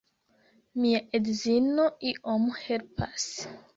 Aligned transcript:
Mia 0.85 1.01
edzino 1.19 1.85
iom 2.13 2.49
helpas. 2.63 3.29